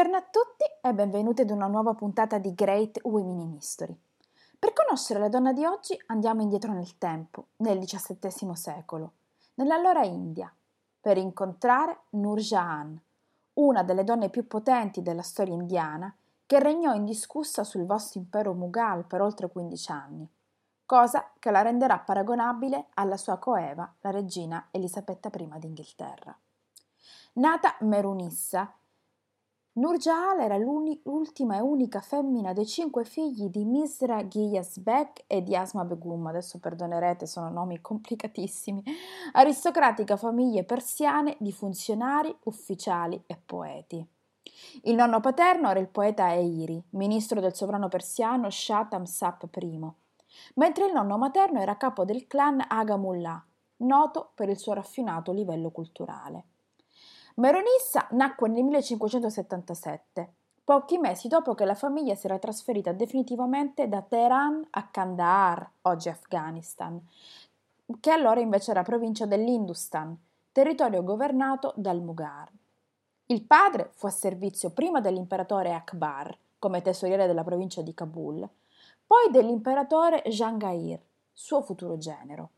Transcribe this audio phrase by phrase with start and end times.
[0.00, 3.94] Buongiorno a tutti e benvenuti ad una nuova puntata di Great Women in History.
[4.58, 9.12] Per conoscere la donna di oggi andiamo indietro nel tempo, nel XVII secolo,
[9.56, 10.50] nell'allora India,
[10.98, 12.98] per incontrare Nur Jahan,
[13.52, 19.04] una delle donne più potenti della storia indiana che regnò indiscussa sul vasto impero Mughal
[19.04, 20.26] per oltre 15 anni,
[20.86, 26.34] cosa che la renderà paragonabile alla sua coeva, la regina Elisabetta I d'Inghilterra.
[27.34, 28.74] Nata Merunissa
[29.72, 35.54] Nurjahal era l'ultima e unica femmina dei cinque figli di Misra Ghiyas Beg e di
[35.54, 38.82] Asma Begum, adesso perdonerete, sono nomi complicatissimi,
[39.32, 44.04] aristocratica famiglie persiane di funzionari, ufficiali e poeti.
[44.82, 49.88] Il nonno paterno era il poeta Eiri, ministro del sovrano persiano Shah Tamsap I,
[50.54, 53.40] mentre il nonno materno era capo del clan Aga Mullah,
[53.76, 56.44] noto per il suo raffinato livello culturale.
[57.36, 60.32] Meronissa nacque nel 1577,
[60.64, 66.08] pochi mesi dopo che la famiglia si era trasferita definitivamente da Teheran a Kandahar, oggi
[66.08, 67.00] Afghanistan,
[68.00, 70.16] che allora invece era provincia dell'Industan,
[70.52, 72.48] territorio governato dal Mughal.
[73.26, 78.48] Il padre fu a servizio prima dell'imperatore Akbar, come tesoriere della provincia di Kabul,
[79.06, 81.00] poi dell'imperatore Jahangir,
[81.32, 82.50] suo futuro genero.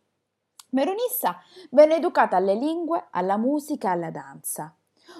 [0.74, 1.38] Meronissa
[1.70, 4.74] venne educata alle lingue, alla musica e alla danza.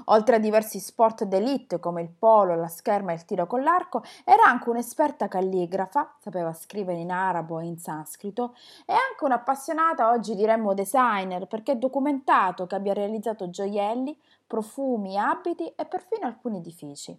[0.07, 4.03] Oltre a diversi sport d'élite come il polo, la scherma e il tiro con l'arco,
[4.25, 8.55] era anche un'esperta calligrafa, sapeva scrivere in arabo e in sanscrito,
[8.87, 15.67] e anche un'appassionata, oggi diremmo designer, perché è documentato che abbia realizzato gioielli, profumi, abiti
[15.67, 17.15] e perfino alcuni edifici.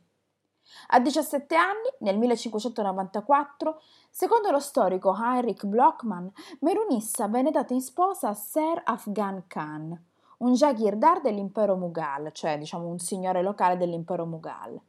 [0.87, 6.27] A 17 anni, nel 1594, secondo lo storico Heinrich Blockmann,
[6.59, 10.05] Merunissa venne data in sposa a Ser Afghan Khan,
[10.37, 14.79] un Jagirdar dell'impero Mughal, cioè diciamo un signore locale dell'impero Mughal.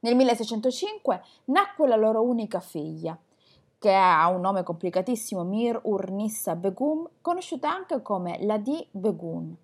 [0.00, 3.18] Nel 1605 nacque la loro unica figlia,
[3.78, 9.56] che ha un nome complicatissimo, Mir Ur Nissa Begum, conosciuta anche come Ladi Begun.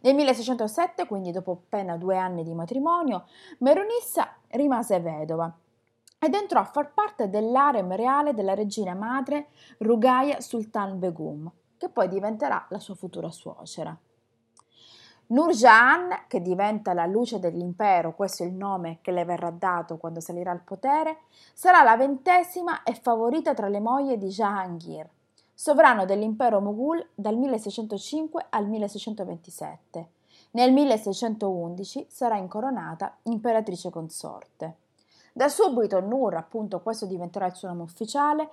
[0.00, 3.26] Nel 1607, quindi dopo appena due anni di matrimonio,
[3.58, 5.52] Merunissa rimase vedova
[6.18, 12.08] ed entrò a far parte dell'arem reale della regina madre Rugaya Sultan Begum, che poi
[12.08, 13.94] diventerà la sua futura suocera.
[15.26, 20.20] Nurjan, che diventa la luce dell'impero, questo è il nome che le verrà dato quando
[20.20, 25.08] salirà al potere, sarà la ventesima e favorita tra le mogli di Jahangir,
[25.54, 30.08] sovrano dell'impero Mughul dal 1605 al 1627.
[30.52, 34.76] Nel 1611 sarà incoronata imperatrice consorte.
[35.32, 38.50] Da subito Nur, appunto questo diventerà il suo nome ufficiale,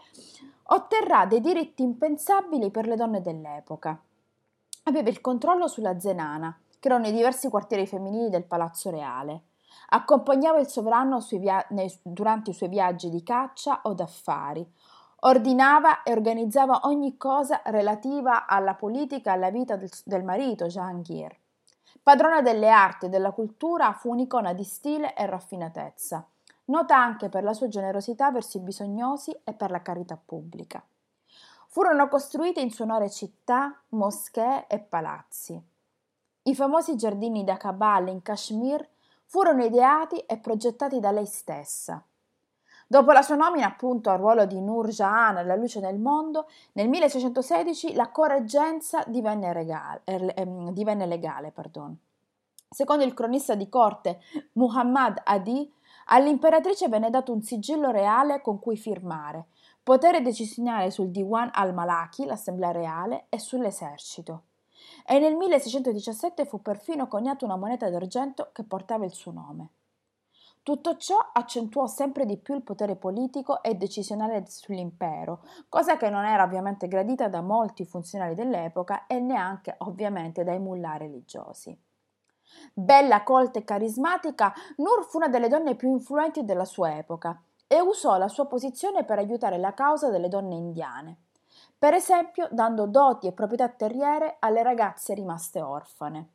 [0.63, 3.99] otterrà dei diritti impensabili per le donne dell'epoca.
[4.83, 9.43] Aveva il controllo sulla Zenana, che erano i diversi quartieri femminili del Palazzo Reale.
[9.89, 14.67] Accompagnava il sovrano via- nei, durante i suoi viaggi di caccia o d'affari,
[15.23, 21.37] Ordinava e organizzava ogni cosa relativa alla politica e alla vita del, del marito, Jahangir.
[22.01, 26.25] Padrona delle arti e della cultura, fu un'icona di stile e raffinatezza,
[26.65, 30.83] nota anche per la sua generosità verso i bisognosi e per la carità pubblica.
[31.67, 35.61] Furono costruite in suo onore città, moschee e palazzi.
[36.43, 38.87] I famosi giardini da Kabal in Kashmir
[39.25, 42.03] furono ideati e progettati da lei stessa.
[42.91, 46.89] Dopo la sua nomina appunto al ruolo di Nur Jahan, la luce nel mondo, nel
[46.89, 51.51] 1616 la correggenza divenne, regale, ehm, divenne legale.
[51.51, 51.97] Pardon.
[52.67, 54.19] Secondo il cronista di corte
[54.55, 55.73] Muhammad Adi,
[56.07, 59.45] all'imperatrice venne dato un sigillo reale con cui firmare,
[59.81, 64.41] potere decisionale sul Diwan al-Malaki, l'assemblea reale, e sull'esercito.
[65.07, 69.69] E nel 1617 fu perfino coniata una moneta d'argento che portava il suo nome.
[70.63, 76.23] Tutto ciò accentuò sempre di più il potere politico e decisionale sull'impero, cosa che non
[76.23, 81.75] era ovviamente gradita da molti funzionari dell'epoca e neanche ovviamente dai mullah religiosi.
[82.73, 87.81] Bella, colta e carismatica, Nur fu una delle donne più influenti della sua epoca e
[87.81, 91.21] usò la sua posizione per aiutare la causa delle donne indiane,
[91.75, 96.33] per esempio dando doti e proprietà terriere alle ragazze rimaste orfane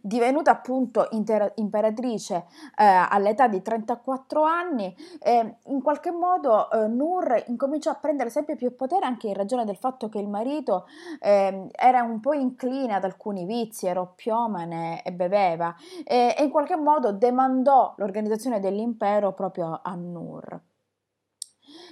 [0.00, 2.46] divenuta appunto inter- imperatrice
[2.76, 8.56] eh, all'età di 34 anni, eh, in qualche modo eh, Nur incominciò a prendere sempre
[8.56, 10.86] più potere anche in ragione del fatto che il marito
[11.20, 15.74] ehm, era un po' incline ad alcuni vizi, era oppiomane e beveva
[16.04, 20.60] e in qualche modo demandò l'organizzazione dell'impero proprio a Nur.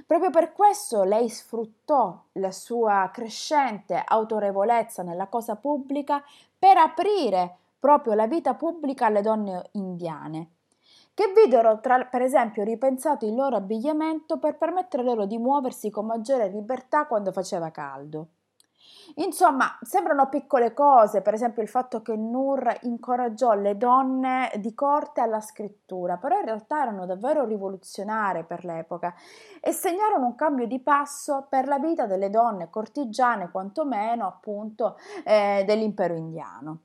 [0.07, 6.23] Proprio per questo lei sfruttò la sua crescente autorevolezza nella cosa pubblica
[6.59, 10.51] per aprire proprio la vita pubblica alle donne indiane.
[11.15, 16.07] che videro tra, per esempio ripensato il loro abbigliamento per permettere loro di muoversi con
[16.07, 18.29] maggiore libertà quando faceva caldo.
[19.17, 25.21] Insomma, sembrano piccole cose, per esempio il fatto che Nur incoraggiò le donne di corte
[25.21, 29.13] alla scrittura, però in realtà erano davvero rivoluzionarie per l'epoca
[29.61, 35.65] e segnarono un cambio di passo per la vita delle donne cortigiane, quantomeno appunto eh,
[35.67, 36.83] dell'impero indiano.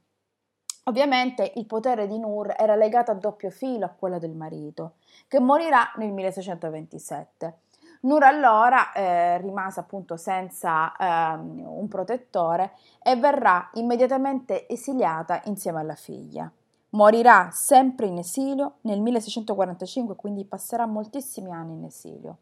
[0.88, 4.94] Ovviamente il potere di Nur era legato a doppio filo a quello del marito,
[5.28, 7.60] che morirà nel 1627.
[8.01, 12.74] Nur allora eh, rimase appunto senza eh, un protettore
[13.04, 16.50] e verrà immediatamente esiliata insieme alla figlia.
[16.92, 22.38] Morirà sempre in esilio nel 1645, quindi passerà moltissimi anni in esilio.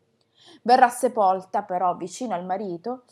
[0.61, 3.05] Verrà sepolta però vicino al marito,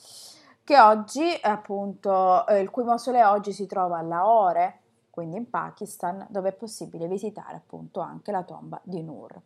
[0.64, 4.82] che oggi, appunto, eh, il cui mausoleo oggi si trova a Lahore,
[5.14, 9.40] quindi in Pakistan, dove è possibile visitare appunto anche la tomba di Nur.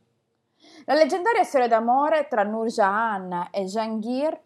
[0.85, 4.39] La leggendaria storia d'amore tra Nur Jahan e Jahangir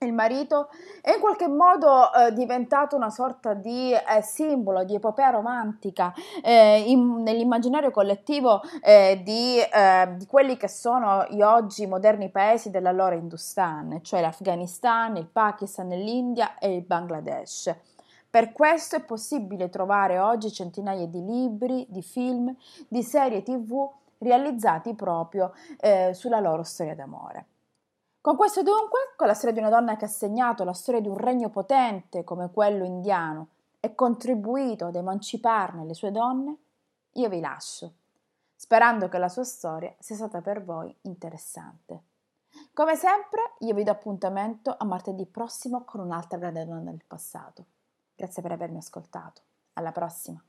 [0.00, 0.70] il marito
[1.02, 6.84] è in qualche modo eh, diventato una sorta di eh, simbolo, di epopea romantica eh,
[6.86, 13.14] in, nell'immaginario collettivo eh, di, eh, di, quelli che sono gli oggi moderni paesi dell'allora
[13.14, 17.74] Hindustan, cioè l'Afghanistan, il Pakistan, l'India e il Bangladesh.
[18.28, 22.54] Per questo è possibile trovare oggi centinaia di libri, di film,
[22.88, 27.46] di serie tv realizzati proprio eh, sulla loro storia d'amore.
[28.20, 31.08] Con questo dunque, con la storia di una donna che ha segnato la storia di
[31.08, 36.56] un regno potente come quello indiano e contribuito ad emanciparne le sue donne,
[37.12, 37.92] io vi lascio,
[38.56, 42.02] sperando che la sua storia sia stata per voi interessante.
[42.72, 47.64] Come sempre, io vi do appuntamento a martedì prossimo con un'altra grande donna del passato.
[48.16, 49.42] Grazie per avermi ascoltato.
[49.74, 50.42] Alla prossima!